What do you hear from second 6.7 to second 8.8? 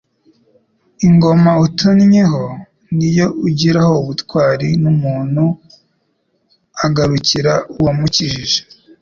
agarukira uwamukijije.